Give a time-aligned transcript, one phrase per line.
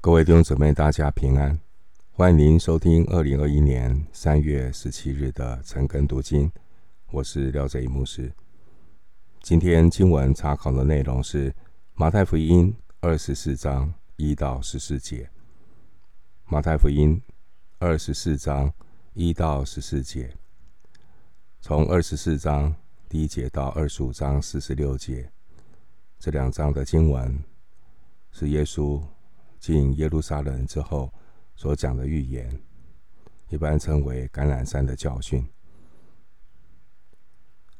[0.00, 1.58] 各位弟兄姊妹，大家平安！
[2.12, 6.48] 欢迎您收听二零二一年三月十七日的晨更读经，
[7.10, 8.32] 我是廖哲一牧师。
[9.42, 11.52] 今天经文查考的内容是
[11.94, 15.28] 马太福音二十四章一到十四节。
[16.46, 17.20] 马太福音
[17.80, 18.72] 二十四章
[19.14, 20.32] 一到十四节，
[21.60, 22.72] 从二十四章
[23.08, 25.28] 第一节到二十五章四十六节，
[26.20, 27.42] 这两章的经文
[28.30, 29.02] 是耶稣
[29.58, 31.12] 进耶路撒冷之后
[31.54, 32.60] 所讲的预言，
[33.48, 35.46] 一般称为橄榄山的教训。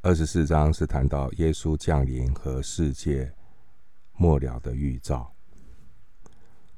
[0.01, 3.33] 二十四章是谈到耶稣降临和世界
[4.15, 5.33] 末了的预兆。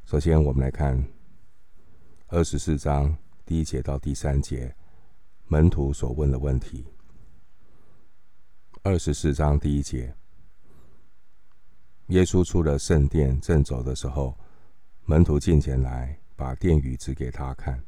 [0.05, 1.02] 首先，我们来看
[2.29, 4.74] 二十四章第一节到第三节
[5.46, 6.87] 门徒所问的问题。
[8.82, 10.15] 二十四章第一节，
[12.09, 14.37] 耶稣出了圣殿正走的时候。
[15.10, 17.82] 门徒进前来，把殿宇指给他看。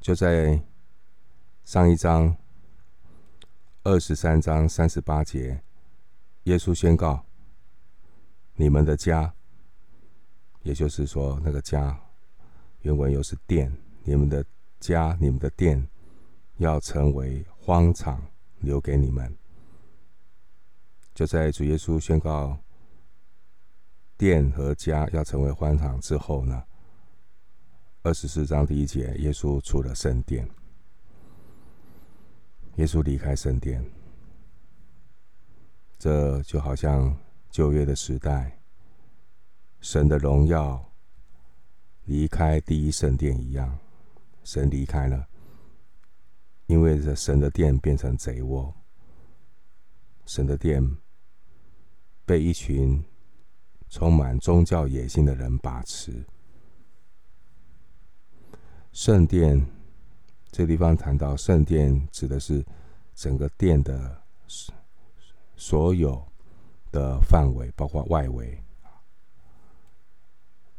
[0.00, 0.62] 就在
[1.64, 2.36] 上一章
[3.82, 5.60] 二十三章三十八节，
[6.44, 7.26] 耶稣宣告
[8.54, 9.34] ：“你们的家，
[10.62, 12.00] 也就是说那个家，
[12.82, 14.46] 原文又是殿，你们的
[14.78, 15.84] 家，你们的殿，
[16.58, 18.22] 要成为荒场，
[18.60, 19.36] 留给你们。”
[21.16, 22.56] 就在主耶稣宣告。
[24.18, 26.64] 殿和家要成为欢场之后呢，
[28.02, 30.46] 二十四章第一节，耶稣出了圣殿。
[32.74, 33.88] 耶稣离开圣殿，
[36.00, 37.16] 这就好像
[37.48, 38.58] 旧约的时代，
[39.80, 40.84] 神的荣耀
[42.06, 43.78] 离开第一圣殿一样，
[44.42, 45.28] 神离开了，
[46.66, 48.74] 因为这神的殿变成贼窝，
[50.26, 50.96] 神的殿
[52.26, 53.04] 被一群。
[53.90, 56.24] 充满宗教野心的人把持
[58.92, 59.64] 圣殿，
[60.50, 62.64] 这地方谈到圣殿，指的是
[63.14, 64.22] 整个殿的
[65.56, 66.26] 所有
[66.90, 68.62] 的范围，包括外围。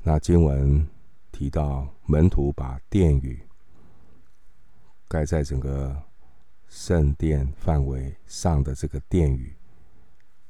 [0.01, 0.87] 那经文
[1.31, 3.41] 提到门徒把殿宇
[5.07, 5.95] 盖在整个
[6.67, 9.55] 圣殿范围上的这个殿宇，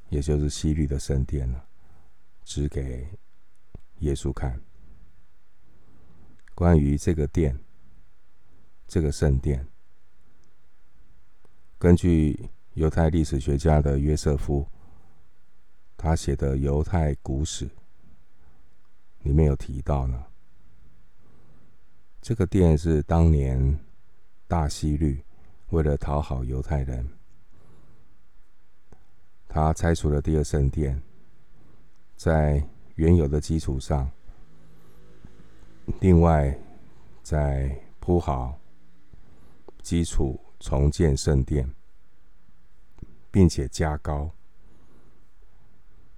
[0.09, 1.65] 也就是西律的圣殿了。
[2.49, 3.07] 指给
[3.99, 4.59] 耶稣看，
[6.55, 7.55] 关于这个殿，
[8.87, 9.67] 这个圣殿，
[11.77, 14.67] 根据犹太历史学家的约瑟夫，
[15.95, 17.67] 他写的《犹太古史》
[19.21, 20.25] 里面有提到呢，
[22.19, 23.79] 这个殿是当年
[24.47, 25.23] 大希律
[25.69, 27.07] 为了讨好犹太人，
[29.47, 30.99] 他拆除了第二圣殿。
[32.19, 32.61] 在
[32.95, 34.11] 原有的基础上，
[36.01, 36.53] 另外
[37.23, 38.59] 再铺好
[39.81, 41.73] 基础，重建圣殿，
[43.31, 44.29] 并且加高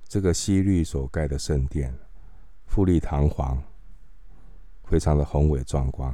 [0.07, 1.95] 这个希律所盖的圣殿，
[2.65, 3.61] 富丽堂皇，
[4.85, 6.11] 非常的宏伟壮观。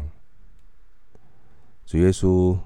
[1.85, 2.59] 主耶稣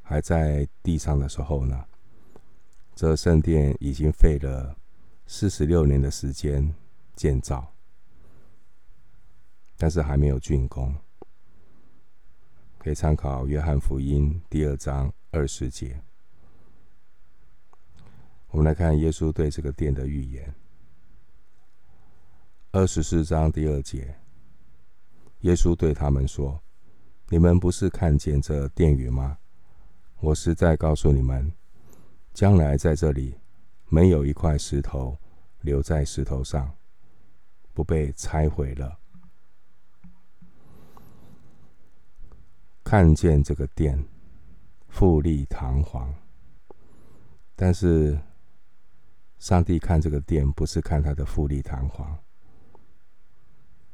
[0.00, 1.84] 还在地上的时候呢，
[2.94, 4.74] 这圣殿已经废了。
[5.26, 6.74] 四十六年的时间
[7.14, 7.74] 建造，
[9.76, 10.94] 但是还没有竣工。
[12.78, 16.02] 可以参考《约翰福音》第二章二十节。
[18.48, 20.52] 我们来看耶稣对这个殿的预言。
[22.72, 24.16] 二十四章第二节，
[25.40, 26.60] 耶稣对他们说
[27.30, 29.38] ：“你们不是看见这殿宇吗？
[30.20, 31.52] 我是在告诉你们，
[32.34, 33.36] 将来在这里
[33.92, 35.16] 没有一块石头。”
[35.62, 36.76] 留在石头上，
[37.72, 38.98] 不被拆毁了。
[42.82, 44.04] 看见这个殿
[44.88, 46.12] 富丽堂皇，
[47.54, 48.18] 但是
[49.38, 52.18] 上帝看这个殿，不是看他的富丽堂皇。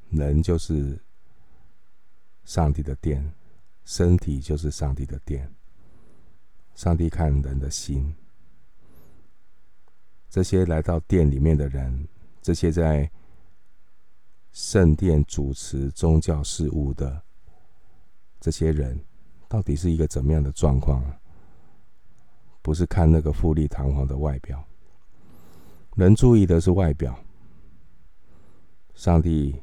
[0.08, 0.98] 人就是
[2.44, 3.30] 上帝的殿，
[3.84, 5.54] 身体就是上帝的殿。
[6.74, 8.16] 上帝看人的心。
[10.30, 12.06] 这些来到殿里面的人，
[12.42, 13.10] 这些在
[14.52, 17.22] 圣殿主持宗教事务的
[18.38, 19.00] 这些人，
[19.48, 21.02] 到底是一个怎么样的状况？
[22.60, 24.62] 不是看那个富丽堂皇的外表，
[25.96, 27.18] 人注意的是外表，
[28.94, 29.56] 上帝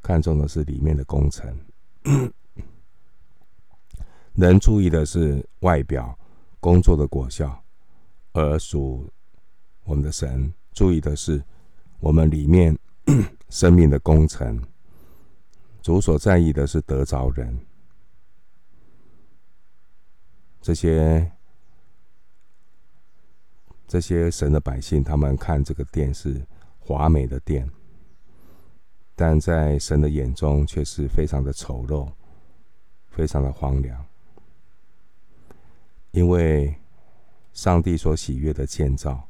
[0.00, 1.54] 看重的是里面的工程。
[4.34, 6.18] 人注意的是外表
[6.60, 7.62] 工作的果效，
[8.32, 9.06] 而属。
[9.84, 11.42] 我们的神注意的是，
[12.00, 12.78] 我们里面
[13.50, 14.62] 生命的工程，
[15.82, 17.58] 主所在意的是得着人。
[20.60, 21.32] 这些
[23.88, 26.40] 这些神的百姓，他们看这个殿是
[26.78, 27.68] 华美的殿，
[29.16, 32.10] 但在神的眼中却是非常的丑陋，
[33.08, 34.06] 非常的荒凉。
[36.12, 36.74] 因为
[37.52, 39.28] 上帝所喜悦的建造，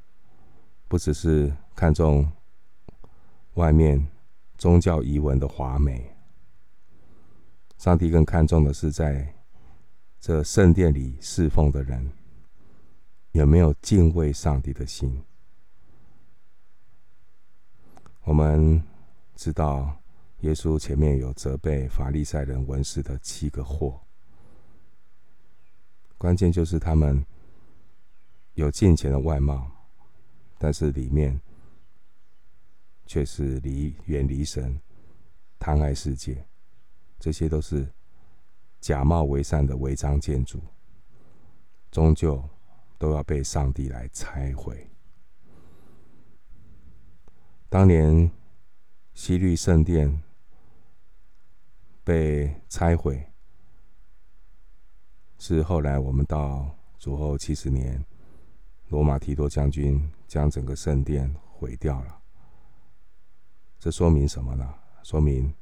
[0.93, 2.31] 不只是看重
[3.55, 4.07] 外面
[4.59, 6.15] 宗教仪文的华美，
[7.79, 9.35] 上帝更看重的是在
[10.21, 12.13] 这圣殿里侍奉的人
[13.31, 15.23] 有没有敬畏上帝的心。
[18.25, 18.85] 我们
[19.35, 19.97] 知道，
[20.41, 23.99] 耶稣前面有责备法利赛人、文士的七个祸。
[26.19, 27.25] 关键就是他们
[28.53, 29.71] 有金钱的外貌，
[30.65, 31.41] 但是里面
[33.05, 34.81] 却是离远离神、
[35.59, 36.47] 贪爱世界，
[37.19, 37.85] 这些都是
[38.81, 40.63] 假冒为善的违章建筑，
[41.91, 42.41] 终究
[42.97, 44.89] 都要被上帝来拆毁。
[47.69, 48.31] 当年
[49.15, 50.23] 西律圣殿
[52.05, 53.21] 被拆毁。
[55.39, 58.05] 是后来我们到主后七十年，
[58.91, 62.23] 罗马提多将军将整个圣殿毁掉了。
[63.79, 64.67] 这说明什么呢？
[65.03, 65.55] 说明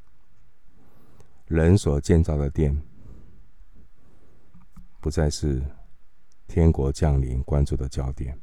[1.46, 2.80] 人所建造的殿，
[5.00, 5.60] 不再是
[6.46, 8.40] 天国降临关注的焦点。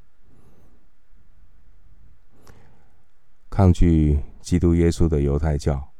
[3.49, 5.93] 抗拒基督耶稣的犹太教，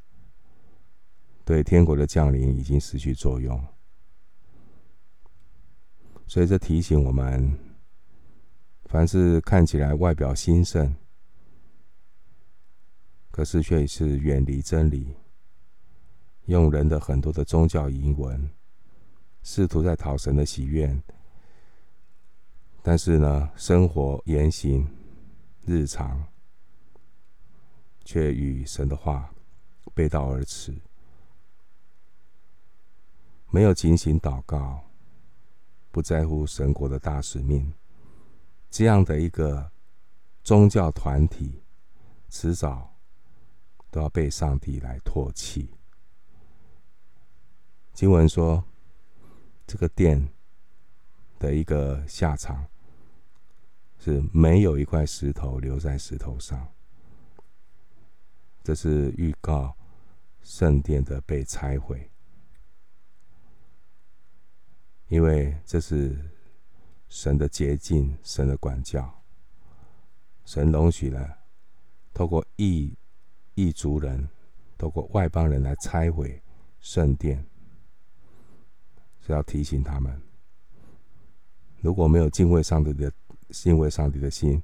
[1.45, 3.65] 对天国的降临已经失去作用。
[6.27, 7.57] 所以这提醒我们：
[8.87, 10.95] 凡是看起来外表兴盛，
[13.31, 15.13] 可是却是远离真理，
[16.45, 18.49] 用人的很多的宗教仪文，
[19.43, 21.01] 试图在讨神的喜悦，
[22.81, 24.87] 但是呢，生活言行
[25.65, 26.25] 日常，
[28.05, 29.33] 却与神的话
[29.93, 30.73] 背道而驰，
[33.49, 34.83] 没有警醒祷告。
[35.89, 37.73] 不在乎神国的大使命，
[38.69, 39.71] 这样的一个
[40.43, 41.63] 宗教团体，
[42.29, 42.95] 迟早
[43.89, 45.69] 都要被上帝来唾弃。
[47.93, 48.63] 经文说，
[49.65, 50.29] 这个殿
[51.39, 52.67] 的一个下场
[53.97, 56.71] 是没有一块石头留在石头上，
[58.63, 59.75] 这是预告
[60.43, 62.11] 圣殿的被拆毁。
[65.07, 66.29] 因为这是
[67.09, 69.21] 神的洁净，神的管教，
[70.45, 71.37] 神容许了
[72.13, 72.93] 透过异
[73.55, 74.29] 异族人，
[74.77, 76.41] 透过外邦人来拆毁
[76.79, 77.45] 圣殿，
[79.25, 80.21] 是要提醒他们，
[81.81, 83.11] 如果没有敬畏上帝的
[83.49, 84.61] 敬畏上帝的心，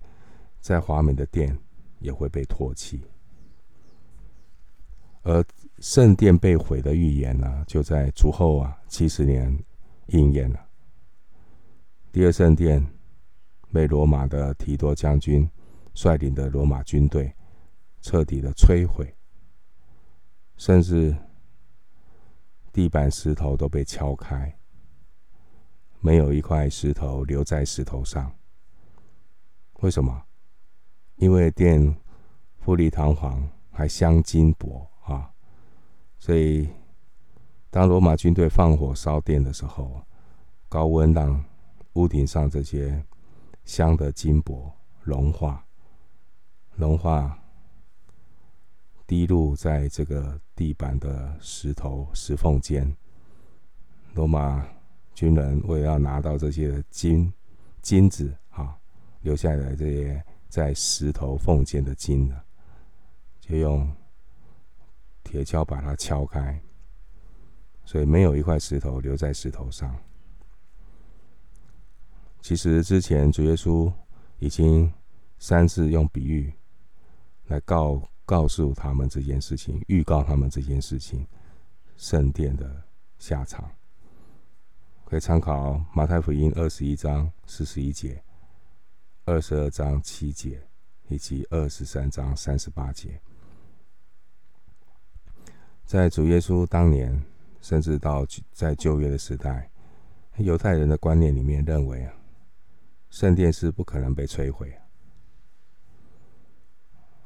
[0.59, 1.57] 在华美的殿
[1.99, 3.01] 也会被唾弃。
[5.21, 5.43] 而
[5.79, 9.57] 圣殿被毁的预言呢，就在主后啊七十年。
[10.07, 10.59] 应验了。
[12.13, 12.85] 第二圣殿
[13.71, 15.49] 被罗马的提多将军
[15.95, 17.33] 率领的罗马军队
[18.01, 19.11] 彻底的摧毁，
[20.55, 21.17] 甚至
[22.71, 24.55] 地板石头都被敲开，
[26.01, 28.31] 没有一块石头留在石头上。
[29.79, 30.23] 为什么？
[31.15, 31.95] 因为殿
[32.59, 35.33] 富丽堂皇，还镶金箔啊，
[36.19, 36.69] 所以。
[37.71, 40.05] 当罗马军队放火烧殿的时候，
[40.69, 41.43] 高温让
[41.93, 43.03] 屋顶上这些
[43.65, 44.71] 镶的金箔
[45.01, 45.65] 融化，
[46.75, 47.39] 融化
[49.05, 52.95] 滴入在这个地板的石头石缝间。
[54.13, 54.67] 罗马
[55.13, 57.31] 军人为了要拿到这些金
[57.81, 58.77] 金子啊，
[59.21, 62.35] 留下来这些在石头缝间的金子，
[63.39, 63.91] 就用
[65.23, 66.59] 铁锹把它敲开。
[67.85, 69.95] 所以没有一块石头留在石头上。
[72.43, 73.91] 其实之前主耶稣
[74.37, 74.91] 已经
[75.39, 76.53] 三次用比喻
[77.47, 81.25] 来告告诉他们这件事情，预告他们这件事情，
[81.95, 82.83] 圣殿的
[83.17, 83.71] 下场。
[85.05, 88.21] 可以参考马太福音二十一章四十一节、
[89.25, 90.61] 二十二章七节
[91.07, 93.19] 以及二十三章三十八节。
[95.85, 97.19] 在主耶稣当年。
[97.61, 99.71] 甚至到在旧约的时代，
[100.35, 102.13] 犹太人的观念里面认为啊，
[103.13, 104.75] 圣殿是不可能被摧毁，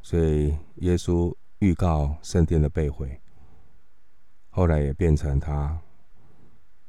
[0.01, 3.21] 所以耶稣预告圣殿的被毁，
[4.49, 5.81] 后来也变成他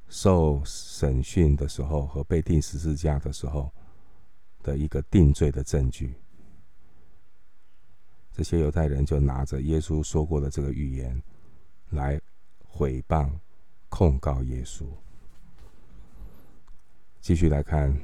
[0.08, 3.72] 受审讯的时候和被钉十字架的时候
[4.64, 6.16] 的一个定罪的证据。
[8.32, 11.22] 这些犹太人就拿着耶稣说过的这个预言
[11.90, 12.20] 来
[12.64, 13.30] 毁谤、
[13.88, 14.84] 控告耶稣。
[17.20, 17.96] 继续来看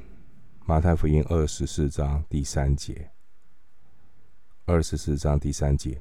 [0.66, 3.10] 马太福音二十四章第三节。
[4.64, 6.00] 二十四章第三节，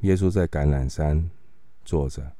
[0.00, 1.30] 耶稣在橄榄山
[1.82, 2.30] 坐着，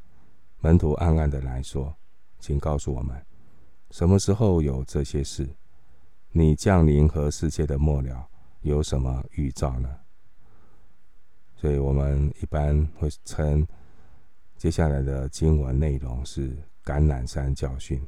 [0.61, 1.97] 门徒暗暗的来说
[2.38, 3.25] ：“请告诉我们，
[3.90, 5.49] 什么时候有这些事？
[6.31, 8.28] 你降临和世界的末了
[8.61, 9.88] 有什么预兆呢？”
[11.57, 13.66] 所以我们一般会称
[14.59, 16.54] 接下来的经文内容是
[16.85, 18.07] 橄榄山教训。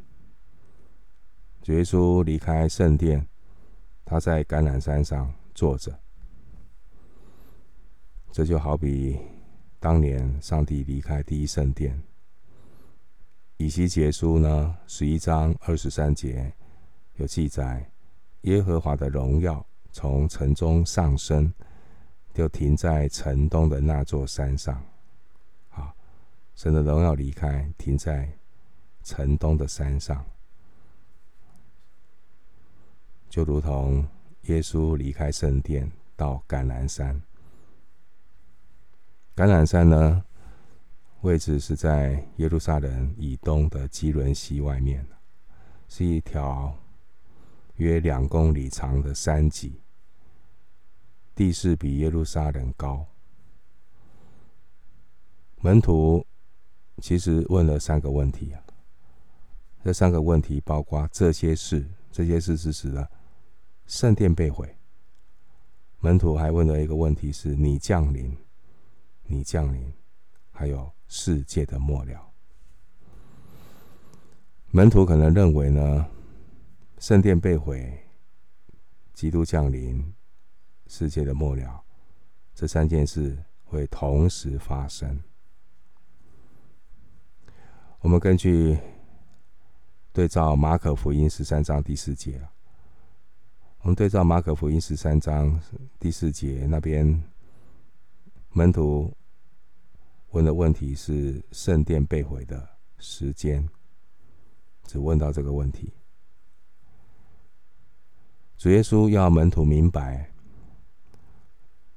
[1.67, 3.27] 主耶稣离开圣殿，
[4.05, 5.99] 他在橄榄山上坐着。
[8.31, 9.19] 这就好比
[9.81, 12.01] 当年上帝离开第一圣殿，
[13.57, 16.53] 以西结书呢，十一章二十三节
[17.17, 17.91] 有记载，
[18.43, 21.53] 耶和华的荣耀从城中上升，
[22.33, 24.81] 就停在城东的那座山上。
[25.71, 25.93] 啊，
[26.55, 28.31] 神的荣耀离开，停在
[29.03, 30.25] 城东的山上，
[33.29, 34.07] 就如同
[34.43, 37.21] 耶稣离开圣殿到橄榄山。
[39.35, 40.25] 橄榄山呢，
[41.21, 45.07] 位置是在耶路撒冷以东的基伦溪外面，
[45.89, 46.75] 是一条
[47.75, 49.81] 约两公里长的山脊，
[51.35, 53.05] 地势比耶路撒冷高。
[55.61, 56.25] 门徒
[57.03, 58.63] 其实问了三个问题啊，
[59.85, 63.11] 这三个问题包括这些事，这些事是指的
[63.87, 64.77] 圣殿被毁。
[66.01, 68.37] 门徒还问了一个问题是：你降临。
[69.29, 69.93] 你降临，
[70.53, 72.33] 还有世界的末了。
[74.71, 76.07] 门徒可能认为呢，
[76.99, 78.07] 圣殿被毁，
[79.13, 80.15] 基督降临，
[80.87, 81.83] 世界的末了，
[82.55, 85.21] 这三件事会同时发生。
[87.99, 88.79] 我们根据
[90.13, 92.41] 对照马可福音十三章第四节，
[93.87, 95.61] 我们对照马可福音十三章
[96.01, 97.23] 第四节那边。
[98.51, 99.17] 门徒
[100.31, 103.65] 问的问题是圣殿被毁的时间，
[104.89, 105.93] 只问到这个问题。
[108.57, 110.33] 主耶稣要门徒明白，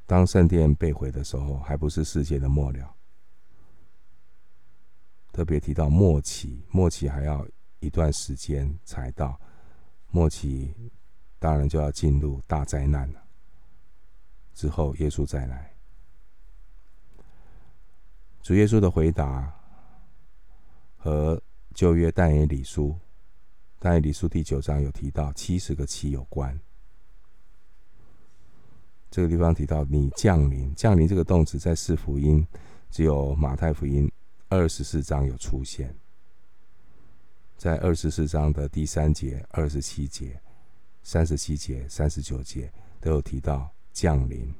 [0.05, 2.96] 当圣殿被毁的时候，还不是世界的末了。
[5.31, 7.43] 特别提到末期，末期还要
[7.79, 9.41] 一段时间才到，
[10.12, 10.72] 末期
[11.39, 13.24] 当然就要进入大灾难了。
[14.53, 15.74] 之后耶稣再来。
[18.41, 19.51] 主耶稣的回答
[20.98, 21.41] 和
[21.74, 22.98] 旧约但以理书，
[23.79, 26.60] 但以理书第九章有提到七十个七有关。
[29.12, 32.46] 这个地方提到你降临，降临这个动词在四福音
[32.91, 34.12] 只有马太福音
[34.50, 35.96] 二十四章有出现，
[37.58, 40.41] 在二十四章的第三节、二十七节、
[41.12, 44.54] 三十七节、三十九节都有提到降临。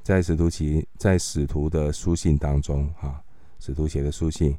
[0.00, 3.20] 在使徒其，在使徒的书信当中，哈，
[3.58, 4.56] 使徒写的书信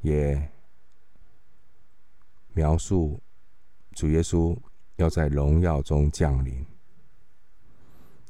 [0.00, 0.50] 也
[2.54, 3.20] 描述
[3.92, 4.58] 主耶稣
[4.94, 6.64] 要在荣耀中降临。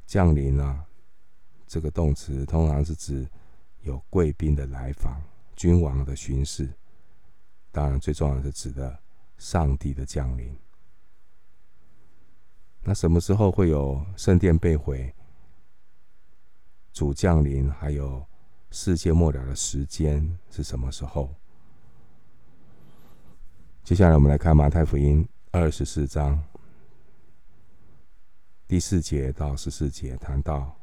[0.04, 0.84] 降临啊，
[1.68, 3.24] 这个动词通常是指
[3.82, 5.22] 有贵宾的来访，
[5.54, 6.68] 君王的巡视。
[7.70, 8.98] 当然，最重要的是指的
[9.38, 10.56] 上帝的降临。
[12.82, 15.12] 那什么时候会有圣殿被毁？
[16.92, 18.24] 主降临，还有
[18.70, 21.34] 世界末了的时间是什么时候？
[23.84, 26.42] 接下来我们来看马太福音二十四章
[28.66, 30.76] 第四节到十四节，谈到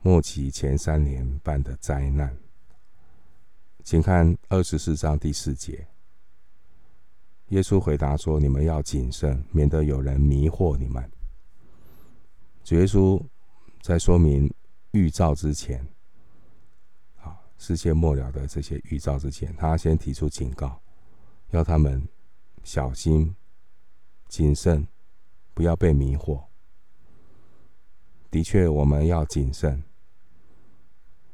[0.00, 2.36] 末期前三年半的灾难。
[3.84, 5.86] 请看二十四章第四节，
[7.52, 11.10] 耶稣回答说：“你们要谨慎，免得有人迷惑你们。”
[12.64, 13.22] 主耶稣
[13.80, 14.52] 在说明。
[14.94, 15.82] 预兆之前，
[17.22, 20.78] 啊，世界末了的这些预兆之前，他先提出警告，
[21.48, 22.06] 要他们
[22.62, 23.34] 小心、
[24.28, 24.86] 谨慎，
[25.54, 26.44] 不要被迷惑。
[28.30, 29.82] 的确，我们要谨慎。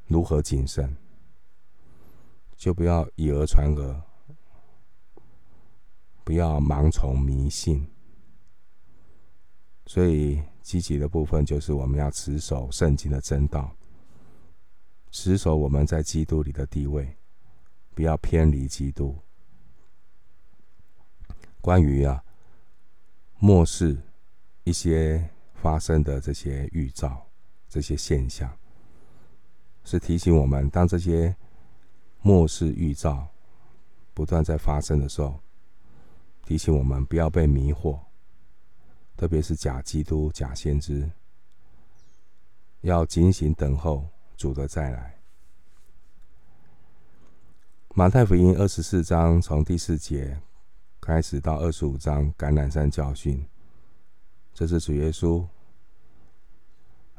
[0.06, 0.96] 如何谨慎？
[2.56, 4.00] 就不要以讹传讹，
[6.28, 7.88] 不要盲从迷信。
[9.86, 13.74] 所以，积极的部分就是我们要持守圣经的真道，
[15.10, 17.16] 持守我们在基督里的地位，
[17.94, 19.16] 不要偏离基督。
[21.62, 22.22] 关于啊，
[23.38, 23.96] 末世
[24.64, 27.26] 一些发生的这些预兆、
[27.70, 28.54] 这些现象，
[29.82, 31.34] 是提醒我们，当这些
[32.20, 33.26] 末世预兆
[34.12, 35.40] 不断在发生的时候，
[36.48, 38.00] 提醒我们不要被迷惑，
[39.18, 41.10] 特别是假基督、假先知，
[42.80, 45.18] 要警醒等候主的再来。
[47.90, 50.40] 马太福音二十四章从第四节。
[51.02, 53.46] 开始到二十五章橄榄山教训，
[54.52, 55.46] 这是主耶稣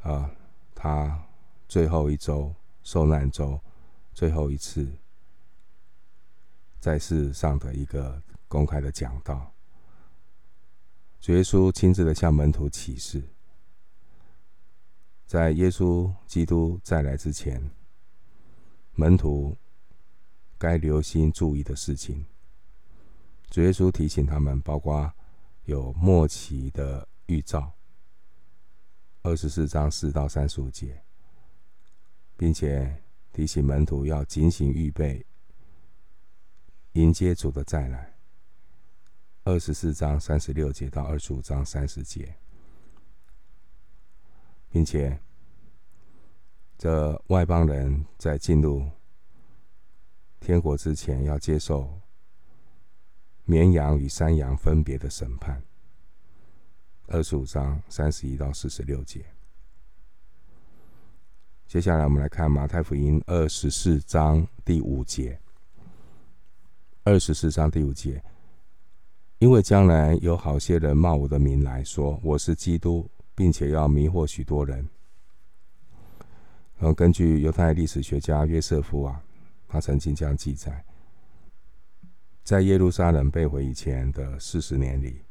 [0.02, 0.30] 啊，
[0.74, 1.24] 他
[1.68, 3.60] 最后一周受难周，
[4.12, 4.88] 最后一次
[6.80, 9.54] 在世上的一个公开的讲道。
[11.20, 13.22] 主耶稣亲自的向门徒启示，
[15.24, 17.70] 在耶稣基督再来之前，
[18.94, 19.56] 门徒
[20.58, 22.26] 该留心注意的事情。
[23.50, 25.12] 主耶稣提醒他们，包括
[25.66, 27.72] 有末期的预兆，
[29.22, 31.04] 二十四章四到三十五节，
[32.36, 33.02] 并且
[33.32, 35.24] 提醒门徒要警醒预备，
[36.94, 38.19] 迎接主的再来。
[39.44, 42.36] 二十四章三十六节到二十五章三十节，
[44.70, 45.18] 并且
[46.78, 48.90] 这外邦人在进入
[50.38, 52.00] 天国之前要接受。
[53.46, 55.60] 绵羊与山羊分别的审判，
[57.08, 59.24] 二十五章三十一到四十六节。
[61.66, 65.40] 接下来我们来看马太福音二十四章第五节。
[67.02, 68.22] 二十四章第五节，
[69.40, 74.86] 因为将来有好些人冒我的名来说我是基督，并且要迷惑许多人。
[76.76, 79.22] 然后根据犹太历史学家约瑟夫啊，
[79.66, 80.84] 他曾经这样记载。
[82.44, 85.22] 在耶路撒冷被毁以前的四十年里，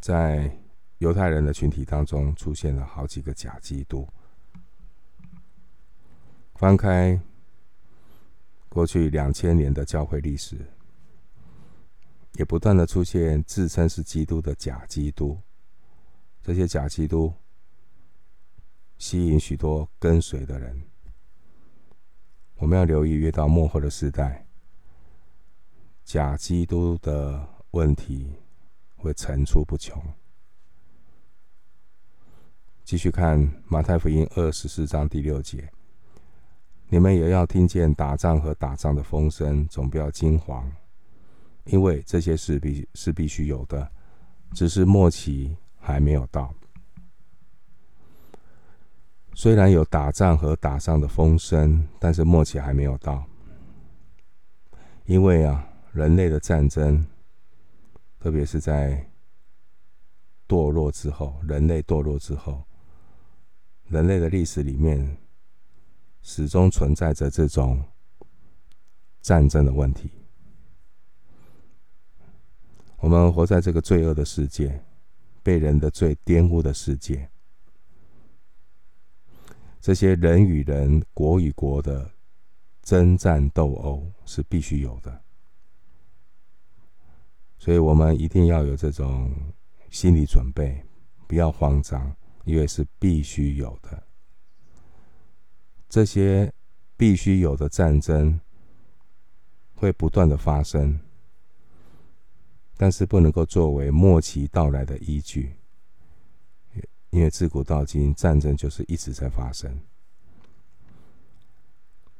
[0.00, 0.50] 在
[0.98, 4.04] 犹太人的群体当中出现了好几个假基督。
[6.56, 7.20] 翻开
[8.68, 10.58] 过去两千年的教会历史，
[12.38, 15.36] 也不断的出现自称是基督的假基督。
[16.40, 17.34] 这些假基督
[18.96, 20.80] 吸引许多跟随的人。
[22.58, 24.46] 我们要留意，越到末后的时代。
[26.04, 28.32] 假基督的问题
[28.96, 30.00] 会层出不穷。
[32.84, 35.68] 继续看马太福音二十四章第六节：
[36.88, 40.64] 你们也要听见打仗和打仗的风声，总不要惊惶，
[41.68, 43.90] 因为这些是必是必须有的，
[44.52, 46.52] 只是末期还没有到。
[49.34, 53.24] 虽然有打仗和打仗的风声，但是末期还没有到，
[55.06, 55.64] 因为啊。
[55.90, 57.04] 人类的战争，
[58.20, 59.10] 特别是在
[60.46, 62.62] 堕落之后，人类堕落之后，
[63.86, 65.16] 人类的历史里面
[66.20, 67.82] 始终存在着这种
[69.22, 70.10] 战争的问题。
[73.00, 74.82] 我们活在这个罪恶的世界，
[75.42, 77.30] 被人的罪玷污的世界，
[79.80, 82.10] 这些人与人、国与国的
[82.82, 85.22] 争战斗殴是必须有的。
[87.56, 89.32] 所以我们一定要有这种
[89.90, 90.84] 心理准备，
[91.26, 94.02] 不要慌张，因为是必须有的。
[95.88, 96.52] 这些
[96.96, 98.40] 必须有的战争
[99.74, 101.00] 会不断的发生，
[102.78, 105.52] 但是不能够作为末期到来的依据，
[107.10, 109.78] 因为自古到今战争就是一直在发生。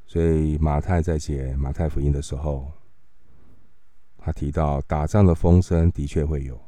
[0.05, 2.71] 所以马太在写马太福音的时候。
[4.21, 6.59] 他提到打仗的风声的确会有。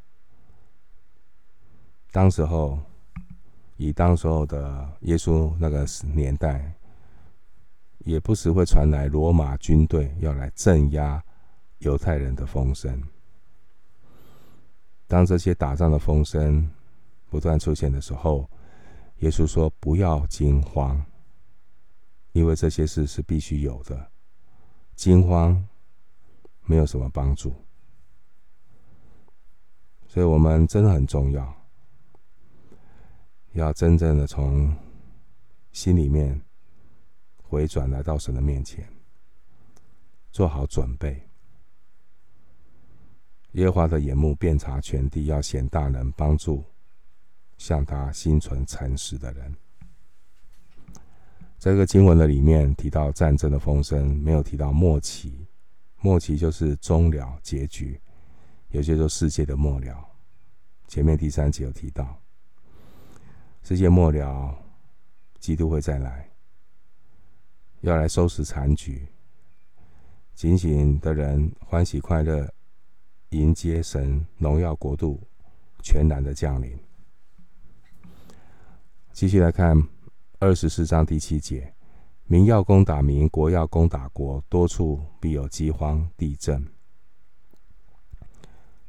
[2.09, 2.79] 当时候，
[3.75, 6.73] 以当时候的耶稣那个年代，
[7.99, 11.21] 也不时会传来罗马军队要来镇压
[11.79, 13.03] 犹太人的风声。
[15.11, 16.71] 当这些打仗的风声
[17.29, 18.49] 不断出现的时候，
[19.17, 21.05] 耶稣说：“不要惊慌，
[22.31, 24.09] 因为这些事是必须有的。
[24.95, 25.67] 惊慌。”
[26.63, 27.53] 没有什么帮助，
[30.07, 31.53] 所以我们真的很重要，
[33.53, 34.73] 要真正的从
[35.73, 36.39] 心里面
[37.41, 38.87] 回转来到神的面前，
[40.31, 41.21] 做好准备。
[43.53, 46.63] 耶和华的眼目遍察全地，要显大能帮助
[47.57, 49.53] 向他心存诚实的人。
[51.59, 55.45] 这个经文的里面提到战争的风声，没有提到末期。
[55.99, 58.01] 末期就是终了结局，
[58.69, 60.03] 也就是说世界的末了。
[60.87, 62.19] 前面第三节有提到，
[63.61, 64.57] 世界末了，
[65.39, 66.27] 基督会再来，
[67.81, 69.05] 要来收拾残局。
[70.33, 72.51] 警醒的人欢喜快乐，
[73.31, 75.19] 迎接神荣耀国度
[75.81, 76.77] 全然的降临。
[79.13, 79.81] 继续来看
[80.39, 81.73] 二十四章第七节。
[82.25, 86.65] 民要攻打民，国要攻打国，多处必有饥荒、地震。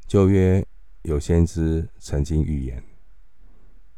[0.07, 0.64] 旧约
[1.02, 2.81] 有先知曾经预言，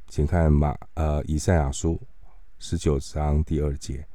[0.09, 2.01] 请看马呃以赛亚书
[2.59, 4.07] 十九章第二节。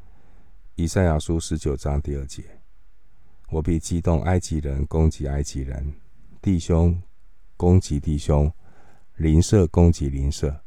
[0.74, 2.44] 以赛亚书十九章第二节：
[3.52, 5.94] 我必激动埃及人攻击埃及人，
[6.42, 7.02] 弟兄
[7.58, 8.52] 攻击弟兄，
[9.16, 10.62] 邻舍攻击邻舍，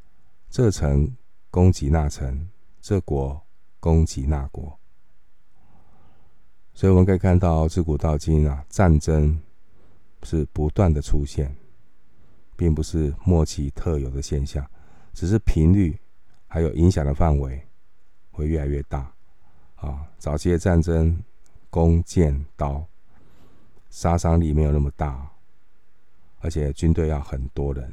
[0.49, 1.17] 这城
[1.51, 2.49] 攻击那城，
[2.81, 3.41] 这国。
[3.83, 4.79] 攻击那国，
[6.73, 9.43] 所以我们可以看到，自古到今啊，战争
[10.23, 11.53] 是不断的出现，
[12.55, 14.65] 并不是末期特有的现象，
[15.13, 15.99] 只是频率
[16.47, 17.61] 还有影响的范围
[18.31, 19.13] 会越来越大。
[19.75, 21.21] 啊，早期的战争，
[21.69, 22.87] 弓箭刀，
[23.91, 25.29] 杀伤力没有那么大，
[26.42, 27.90] 而且军队要很多人。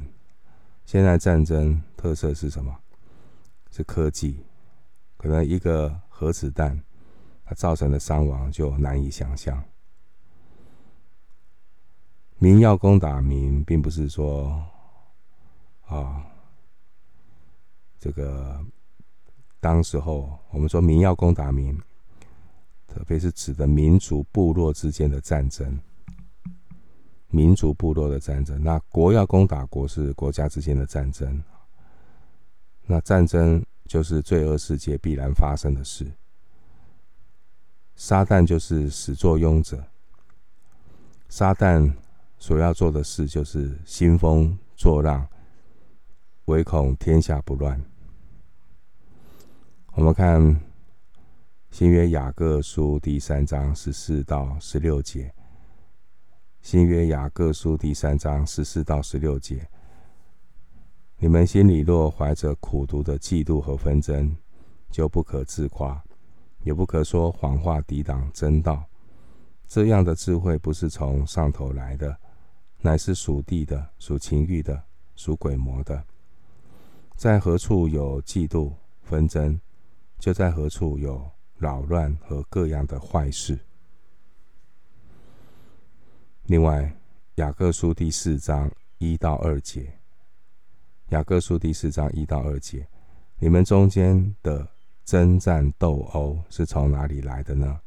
[0.84, 2.76] 现在战争特色是什么？
[3.70, 4.44] 是科技。
[5.16, 6.82] 可能一个核子弹，
[7.44, 9.62] 它造成的伤亡就难以想象。
[12.38, 14.66] 民要攻打民，并不是说
[15.86, 16.24] 啊，
[17.98, 18.58] 这个
[19.60, 21.78] 当时候我们说民要攻打民，
[22.88, 25.78] 特别是指的民族部落之间的战争，
[27.30, 28.62] 民族部落的战争。
[28.62, 31.42] 那国要攻打国，是国家之间的战争。
[32.86, 33.64] 那战争。
[33.90, 36.06] 就是罪恶世界必然发生的事。
[37.96, 39.82] 撒旦就是始作俑者。
[41.28, 41.92] 撒旦
[42.38, 45.26] 所要做的事就是兴风作浪，
[46.44, 47.82] 唯恐天下不乱。
[49.94, 50.60] 我们看
[51.72, 55.34] 新约雅各书第三章十四到十六节。
[56.62, 59.66] 新约雅各书第三章十四到十六节。
[61.16, 64.36] 你们心里若怀着苦毒的嫉妒和纷争，
[64.90, 66.00] 就不可自夸，
[66.62, 68.84] 也不可说谎话抵挡真道。
[69.66, 72.16] 这样的智慧不是从上头来的，
[72.82, 74.80] 乃是属地的、属情欲的、
[75.16, 76.04] 属鬼魔的。
[77.16, 78.70] 在何处有嫉妒
[79.02, 79.58] 纷争，
[80.18, 83.58] 就在何处有扰乱和各样的坏事。
[86.50, 86.92] 另外，
[87.36, 89.88] 雅各书第四章一到二节。
[91.10, 92.84] 雅各书第四章一到二节，
[93.38, 94.66] 你们中间的
[95.04, 97.78] 争战斗殴是从哪里来的呢？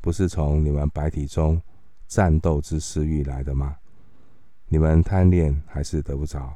[0.00, 1.62] 不是从你们白体中
[2.08, 3.76] 战斗之私欲来的吗？
[4.66, 6.52] 你们贪恋还是得不着？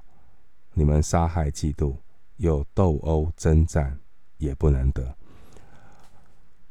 [0.74, 1.94] 你们杀害嫉妒，
[2.38, 3.96] 又斗殴争战，
[4.38, 5.14] 也不能得。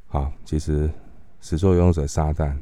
[0.07, 0.91] 好，其实
[1.39, 2.59] 始作俑者撒旦，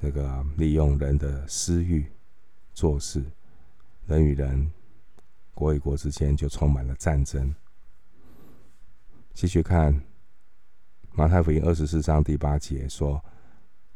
[0.00, 2.06] 这个利用人的私欲
[2.72, 3.24] 做事。
[4.06, 4.70] 人与人、
[5.54, 7.54] 国与国之间就充满了战争。
[9.34, 10.02] 继续看
[11.12, 13.22] 马太福音二十四章第八节说：“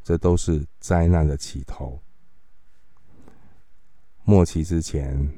[0.03, 1.99] 这都是灾难的起头。
[4.23, 5.29] 末期之前，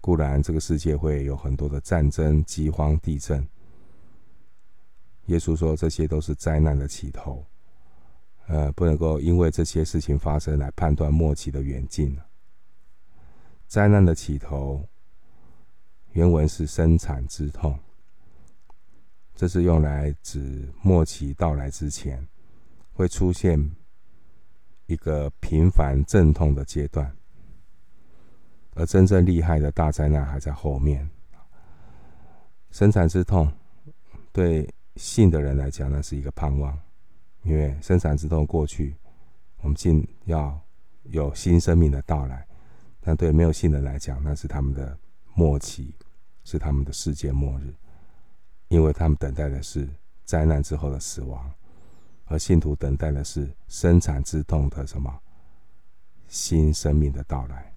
[0.00, 3.46] 固然这个世界会有很多的战争、饥荒、地震。
[5.26, 7.44] 耶稣说，这些都是灾难的起头。
[8.50, 12.18] 呃，不能够因为这些事情发生来判断末期的远近。”
[13.68, 14.84] 灾难的起头，
[16.14, 17.78] 原文是生产之痛，
[19.36, 22.26] 这是用来指末期到来之前
[22.92, 23.70] 会出现
[24.86, 27.16] 一个频繁阵痛的阶段，
[28.74, 31.08] 而真正厉害的大灾难还在后面。
[32.72, 33.48] 生产之痛
[34.32, 36.76] 对信的人来讲，那是一个盼望，
[37.42, 38.94] 因为生产之痛过去，
[39.62, 40.60] 我们进要
[41.04, 42.46] 有新生命的到来。
[43.00, 44.96] 但对没有信的来讲，那是他们的
[45.34, 45.94] 末期，
[46.44, 47.74] 是他们的世界末日，
[48.68, 49.88] 因为他们等待的是
[50.26, 51.50] 灾难之后的死亡，
[52.26, 55.18] 而信徒等待的是生产之痛的什么
[56.28, 57.72] 新生命的到来。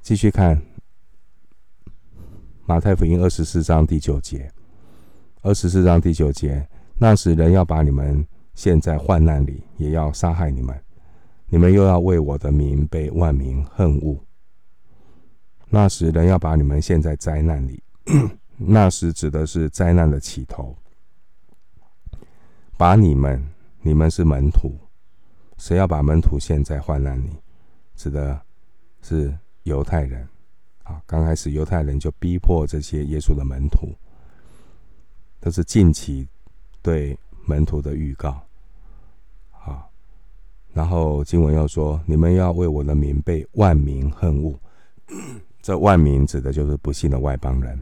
[0.00, 0.62] 继续看
[2.64, 4.50] 马太福音二十四章第九节，
[5.42, 6.68] 二十四章第九节，
[7.02, 10.78] 那时人要把你们陷在患难里，也要杀害你们。
[11.48, 14.22] 你们又要为我的名被万民恨恶。
[15.70, 17.82] 那时人要把你们陷在灾难里，
[18.58, 20.76] 那时指的是灾难的起头。
[22.76, 23.42] 把你们，
[23.80, 24.78] 你们是门徒，
[25.56, 27.30] 谁要把门徒陷在患难里？
[27.96, 28.38] 指的
[29.00, 30.28] 是犹太人。
[30.82, 33.88] 啊，刚开始犹太人就逼迫这些耶稣的门徒，
[35.40, 36.28] 这是近期
[36.82, 38.40] 对门徒的预告。
[39.50, 39.86] 啊，
[40.72, 44.58] 然后经文又说：“你们要为我的名被万民恨恶。
[45.60, 47.78] ”这万民指的就是不信的外邦人。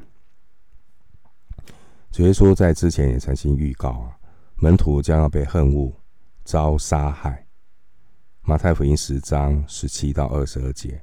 [2.11, 4.19] 主耶稣在之前也曾经预告啊，
[4.57, 5.93] 门徒将要被恨恶、
[6.43, 7.47] 遭杀害。
[8.43, 11.01] 马太福音十章十七到二十二节。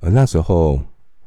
[0.00, 0.80] 而那时候，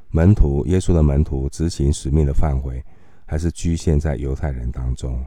[0.10, 2.84] 门徒耶稣的门徒执行使命的范围，
[3.32, 5.26] 还是局限在犹太人当中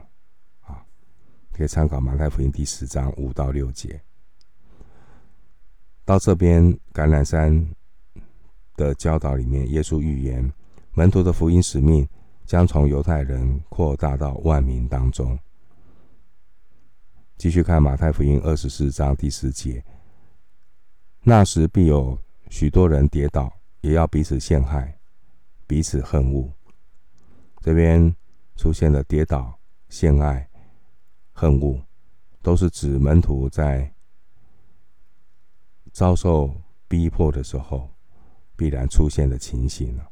[0.61, 0.85] 啊。
[1.51, 3.99] 可以参考马太福音第十章五到六节。
[6.05, 6.63] 到这边
[6.93, 7.67] 橄榄山。
[8.77, 10.51] 的教导里面，耶稣预言
[10.91, 12.05] 门徒的福音使命
[12.45, 15.39] 将从犹太人扩大到万民当中。
[17.37, 19.81] 继续看马太福音二十四章第十节，
[21.21, 24.99] 那时必有许多人跌倒，也要彼此陷害，
[25.65, 26.51] 彼此恨恶。
[27.65, 28.15] 这边
[28.55, 29.57] 出现了跌倒、
[29.89, 30.47] 陷害、
[31.33, 31.83] 恨恶，
[32.43, 33.91] 都是指门徒在
[35.91, 36.55] 遭受
[36.87, 37.89] 逼迫的时候。
[38.55, 40.09] 必然出现的情形了，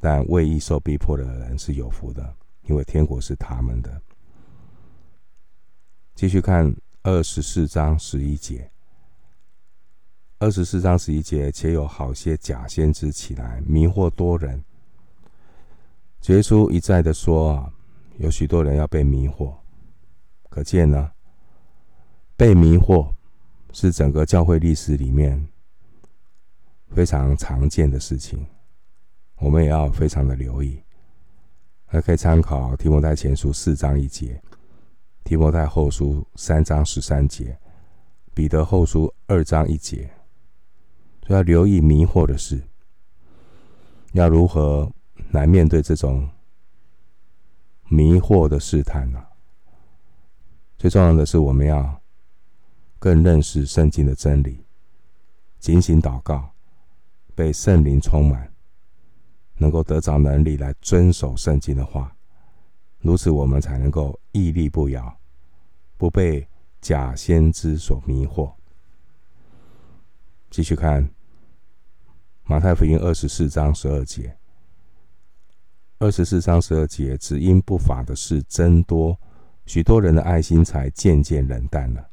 [0.00, 4.00] 但为义受逼迫的人是有福的，因为天国是他们的。
[6.14, 8.70] 继续看二十四章十一节，
[10.38, 14.64] 二十四章十一节，且有好些假先知起来迷惑多人。
[16.26, 17.72] 耶稣一再的说啊，
[18.18, 19.54] 有许多人要被迷惑，
[20.50, 21.10] 可见呢，
[22.36, 23.10] 被迷惑
[23.72, 25.48] 是整个教会历史里面。
[26.94, 28.46] 非常常见的事情，
[29.40, 30.82] 我们也要非常的留意。
[31.84, 34.40] 还可以参考提摩太前书四章一节，
[35.22, 37.58] 提摩太后书三章十三节，
[38.32, 40.10] 彼得后书二章一节，
[41.20, 42.58] 就要留意迷惑的事。
[44.12, 44.90] 要如何
[45.30, 46.28] 来面对这种
[47.88, 49.22] 迷惑的试探呢？
[50.78, 52.00] 最重要的是，我们要
[52.98, 54.64] 更认识圣经的真理，
[55.58, 56.50] 警醒祷告。
[57.34, 58.52] 被圣灵充满，
[59.58, 62.16] 能够得着能力来遵守圣经的话，
[62.98, 65.20] 如此我们才能够屹立不摇，
[65.96, 66.48] 不被
[66.80, 68.52] 假先知所迷惑。
[70.50, 71.08] 继续看
[72.44, 74.37] 马太福音二十四章十二节，
[75.98, 79.18] 二十四章十二节，只因不法的事增多，
[79.66, 82.08] 许多人的爱心才渐渐冷淡了。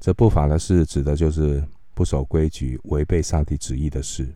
[0.00, 1.66] 这不法的事指的就是。
[1.94, 4.32] 不守规矩、违背上帝旨意的事，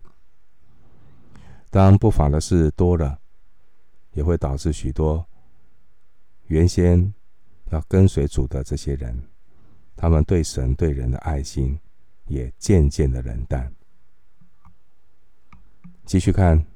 [1.70, 3.20] 当不法的事多了，
[4.14, 5.24] 也会导致许多
[6.48, 7.14] 原先
[7.70, 9.16] 要跟随主的这些人，
[9.94, 11.78] 他们对神对人的爱心
[12.26, 13.72] 也渐渐的冷淡。
[16.04, 16.66] 继续看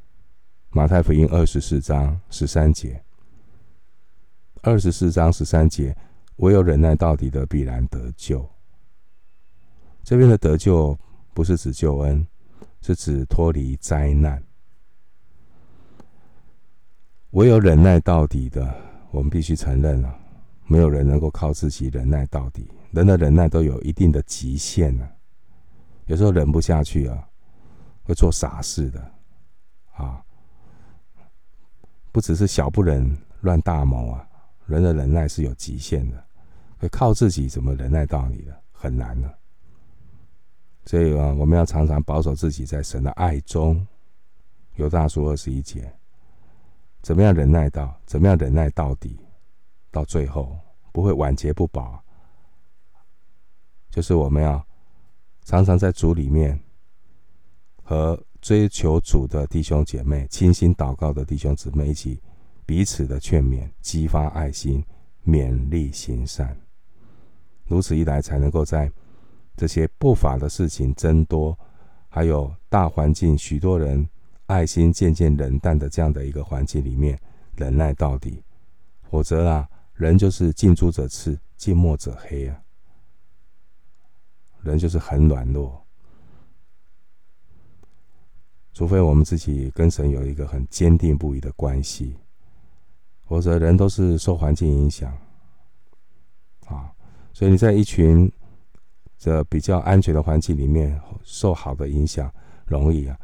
[0.77, 3.03] 马太福音二十四章十三节，
[4.61, 5.97] 二十四章十三节，
[6.37, 8.47] 唯有忍耐到底的，必然得救。
[10.05, 10.95] 这边的得救
[11.33, 12.27] 不是指救恩，
[12.83, 14.45] 是指脱离灾难。
[17.31, 18.77] 唯有忍耐到底的，
[19.13, 20.15] 我们必须承认了，
[20.67, 22.71] 没有人能够靠自己忍耐到底。
[22.91, 25.11] 人的忍耐都有一定的极限啊，
[26.05, 27.27] 有时候忍不下去啊，
[28.03, 29.01] 会做傻事的
[29.95, 30.23] 啊。
[32.17, 34.27] 不只是小不忍乱大谋啊，
[34.65, 36.25] 人的忍耐是有极限的，
[36.79, 39.31] 会靠自己怎么忍耐到你的，很难呢。
[40.87, 43.87] 所以啊，我们要常常保守自己在神的爱中。
[44.77, 45.95] 犹大书二十一节，
[47.03, 47.95] 怎么样忍耐到？
[48.07, 49.21] 怎么样忍耐到底？
[49.91, 50.59] 到最后
[50.93, 52.03] 不会晚节不保。
[53.91, 54.67] 就是我们要
[55.45, 56.59] 常常在主里面
[57.83, 62.23] 和追求主的弟兄姐妹、倾心祷告的弟兄姊妹一起
[62.65, 64.85] 彼此的劝勉、激发爱心、
[65.27, 66.57] 勉励行善。
[67.65, 68.89] 如此一来，才能够在。
[69.57, 71.59] 这些不法的事情增多，
[72.09, 74.09] 还有大环境许多人
[74.47, 77.19] 爱心渐渐冷淡的这样的一个环境里面，
[77.57, 78.45] 忍耐到底，
[79.11, 82.63] 否则啊，人就是近朱者赤，近墨者黑啊，
[84.61, 85.86] 人就是很软弱，
[88.77, 92.15] 除非我们自己跟神有一个很坚定不移的关系，
[93.25, 95.17] 否则人都是受环境影响
[96.67, 96.93] 啊，
[97.33, 98.31] 所以你在一群。
[99.19, 102.31] 这比较安全的环境里面受好的影响，
[102.67, 103.19] 容易啊。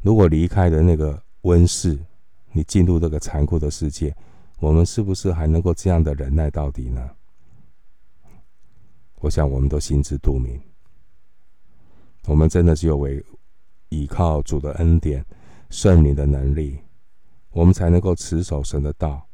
[0.00, 1.98] 如果离开了那个温室，
[2.52, 4.16] 你进入这个残酷的世界，
[4.58, 7.10] 我们是不是还能够这样的忍耐到底呢？
[9.20, 10.58] 我想我们都心知肚明。
[12.24, 13.22] 我们真的是有为
[13.88, 15.24] 依靠主的恩典、
[15.70, 16.78] 圣灵的能力，
[17.50, 19.26] 我们才能够持守神的道，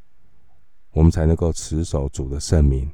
[0.92, 2.90] 我们才能够持守主的圣名。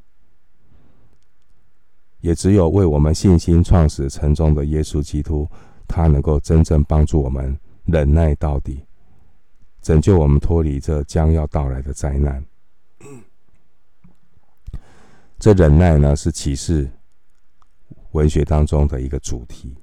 [2.20, 5.48] 也只有为我们信心创始成终的耶稣基督，
[5.86, 8.84] 他能够真正帮助我们忍耐到底，
[9.80, 12.44] 拯救我们脱离这将要到来的灾难。
[15.38, 16.90] 这忍耐呢，是启示
[18.12, 19.76] 文学当中的一个主题。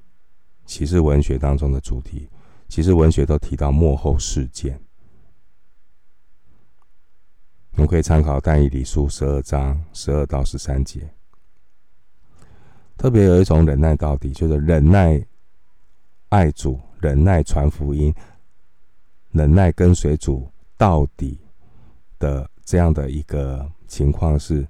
[0.65, 2.29] 启示文学当中的主题，
[2.67, 4.79] 启示文学都提到幕后事件。
[7.71, 11.09] 我们可以参考但以理书十二章十二到十三节。
[12.95, 15.19] 特别有一种忍耐到底，就是忍耐
[16.29, 18.13] 爱主、忍耐传福音、
[19.31, 20.47] 忍耐跟随主
[20.77, 21.39] 到底
[22.19, 24.65] 的这样的一个情况是：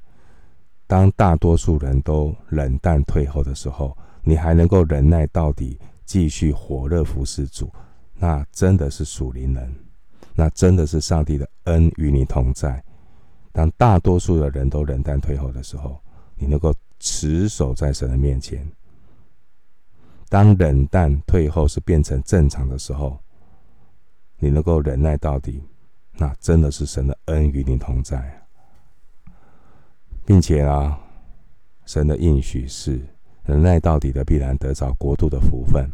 [0.87, 7.71] 当大多数人都冷淡退后的时候，你还能够忍耐到底，继续火热服侍主，
[8.15, 9.75] 那真的是属灵人，
[10.33, 12.83] 那真的是上帝的恩与你同在。
[13.51, 15.99] 当大多数的人都冷淡退后的时候，
[16.35, 16.73] 你能够。
[17.05, 18.65] 持守在神的面前。
[20.29, 23.19] 当冷淡退后是变成正常的时候，
[24.37, 25.61] 你能够忍耐到底，
[26.13, 28.47] 那真的是神的恩与你同在，
[30.25, 30.97] 并且啊，
[31.85, 33.05] 神的应许是
[33.45, 35.89] 忍耐到底的必然得着国度的福分。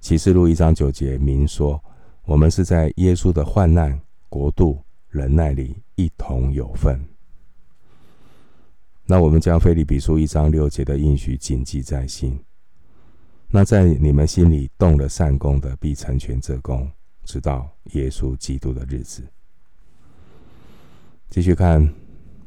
[0.00, 1.82] 启示录一章九节明说，
[2.24, 7.02] 我们是在耶稣的患难、国度、忍耐里一同有份。
[9.06, 12.38] 那我们将腓利比书一章六节的应许谨记在心。
[13.50, 16.90] 那在你们心里动了善工的，必成全这工，
[17.24, 19.22] 直到耶稣基督的日子。
[21.28, 21.92] 继续看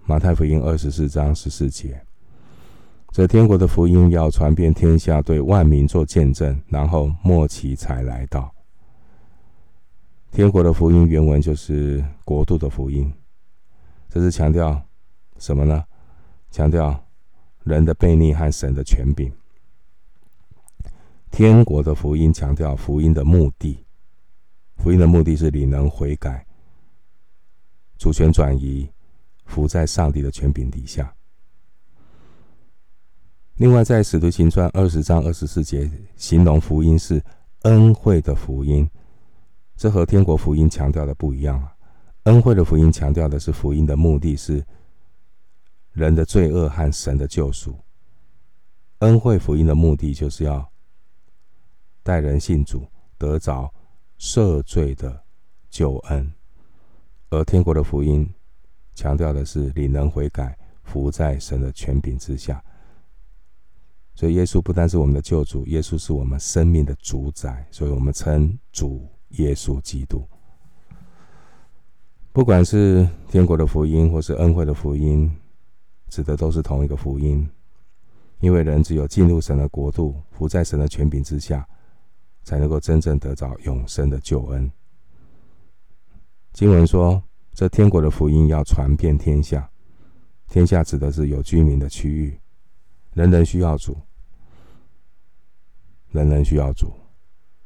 [0.06, 2.02] 马太福音二十四章十四节，
[3.12, 8.54] 这天国的福音要传遍天下，对万民做见证，然后末期才来到。
[10.32, 13.12] 天国的福音原文就是国度的福音，
[14.08, 14.80] 这是强调
[15.40, 15.84] 什么呢？
[16.52, 17.04] 强调
[17.64, 19.32] 人的悖逆和神的权柄。
[21.32, 23.84] 天国的福音强调福音的目的，
[24.76, 26.46] 福音的目的是你能悔改，
[27.98, 28.88] 主权转移，
[29.46, 31.12] 服在上帝的权柄底下。
[33.58, 37.22] 另外，在使徒行传二十章二十四节，形容福音是
[37.64, 38.90] 恩惠的福音，
[39.76, 41.74] 这和天国福音强调的不一样啊。
[42.24, 44.64] 恩惠的福音强调的是福音的目的是。
[45.94, 47.76] 人的罪恶和神的救赎，
[49.00, 50.64] 恩惠福音的目的就是要
[52.04, 52.86] 带人信主，
[53.18, 53.74] 得着
[54.20, 55.20] 赦罪的
[55.72, 56.24] 救恩；
[57.32, 58.32] 而天国的福音
[58.94, 62.64] 强调的是你能悔改，服在神的权柄之下。
[64.18, 70.28] 所以，耶稣不单是我们的救主，耶稣是我们生命的主宰，所以我们称主耶稣基督。
[72.34, 75.32] 不管是天国的福音，或是恩惠的福音。
[76.10, 77.46] 指的都是同一个福音，
[78.40, 81.68] 因为人只有进入神的国度，伏在神的权柄之下，
[82.46, 84.72] 才能够真正得着永生的救恩。
[86.54, 87.22] 经文说，
[87.54, 89.70] 这天国的福音要传遍天下，
[90.48, 92.40] 天下指的是有居民的区域，
[93.14, 93.98] 人人需要主，
[96.18, 96.92] 人人需要主。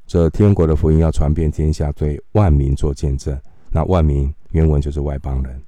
[0.06, 3.40] 这天国的福音要传遍天下，对万民做见证。
[3.70, 5.64] 那万民原文就是外邦人。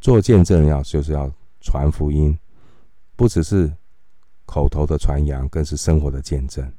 [0.00, 1.30] 做见证要就是要
[1.60, 2.38] 传福音，
[3.14, 3.70] 不只是
[4.46, 6.72] 口头的传扬，更是生活的见证。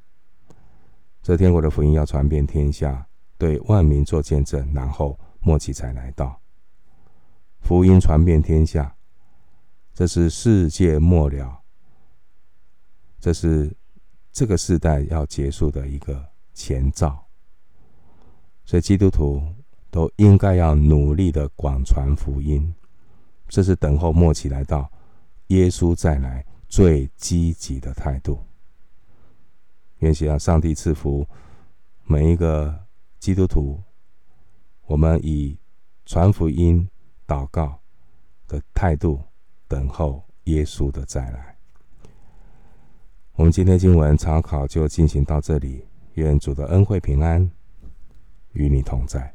[1.21, 3.05] 这天国的福音要传遍天下，
[3.37, 6.39] 对万民做见证，然后末期才来到。
[7.61, 8.95] 福音传遍天下，
[9.93, 11.59] 这是世界末了，
[13.19, 13.75] 这是
[14.35, 17.25] 这个世代要结束的一个前兆。
[18.65, 19.41] 所以基督徒
[19.89, 22.75] 都应该要努力的广传福音。
[23.47, 24.91] 这是等候末期来到
[25.47, 28.37] 耶稣再来最积极的态度。
[29.99, 31.25] 愿希望上帝赐福
[32.03, 32.77] 每一个
[33.19, 33.81] 基督徒，
[34.85, 35.57] 我们以
[36.05, 36.85] 传福音、
[37.25, 37.79] 祷告
[38.49, 39.23] 的态度
[39.69, 41.54] 等候耶稣的再来。
[43.37, 47.51] 我们今天经文查考就进行到这里，愿主的恩惠平安
[48.53, 49.34] 与你同在。